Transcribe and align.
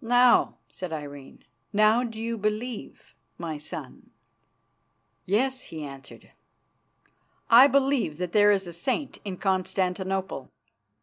"Now," 0.00 0.54
said 0.70 0.90
Irene, 0.90 1.44
"now 1.70 2.02
do 2.02 2.18
you 2.18 2.38
believe, 2.38 3.14
my 3.36 3.58
son?" 3.58 4.08
"Yes," 5.26 5.64
he 5.64 5.82
answered, 5.84 6.30
"I 7.50 7.66
believe 7.66 8.16
that 8.16 8.32
there 8.32 8.52
is 8.52 8.66
a 8.66 8.72
saint 8.72 9.18
in 9.22 9.36
Constantinople. 9.36 10.50